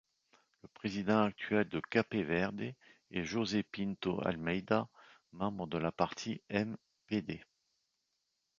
Le 0.63 0.67
président 0.69 1.21
actuel 1.25 1.69
de 1.69 1.79
Cape-Verde 1.79 2.73
est 3.11 3.23
José 3.23 3.61
Pinto 3.61 4.19
Almeida, 4.25 4.87
membre 5.31 5.67
de 5.67 5.77
la 5.77 5.91
partie 5.91 6.41
MpD. 6.49 7.45